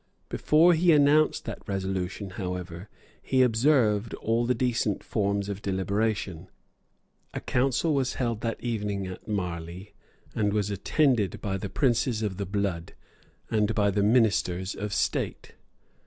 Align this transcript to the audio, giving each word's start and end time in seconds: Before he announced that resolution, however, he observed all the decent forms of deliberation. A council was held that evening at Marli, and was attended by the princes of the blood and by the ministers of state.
Before 0.29 0.73
he 0.73 0.91
announced 0.91 1.45
that 1.45 1.61
resolution, 1.67 2.31
however, 2.31 2.89
he 3.21 3.43
observed 3.43 4.15
all 4.15 4.47
the 4.47 4.55
decent 4.55 5.03
forms 5.03 5.47
of 5.47 5.61
deliberation. 5.61 6.47
A 7.35 7.39
council 7.39 7.93
was 7.93 8.15
held 8.15 8.41
that 8.41 8.59
evening 8.63 9.05
at 9.05 9.27
Marli, 9.27 9.93
and 10.33 10.53
was 10.53 10.71
attended 10.71 11.39
by 11.39 11.55
the 11.57 11.69
princes 11.69 12.23
of 12.23 12.37
the 12.37 12.47
blood 12.47 12.93
and 13.51 13.75
by 13.75 13.91
the 13.91 14.01
ministers 14.01 14.73
of 14.73 14.91
state. 14.91 15.53